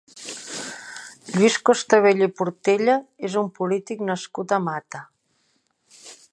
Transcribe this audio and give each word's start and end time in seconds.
Lluís 1.33 1.57
Costabella 1.69 2.29
i 2.31 2.33
Portella 2.41 2.97
és 3.31 3.37
un 3.43 3.53
polític 3.61 4.03
nascut 4.09 4.59
a 4.59 4.63
Mata. 4.71 5.07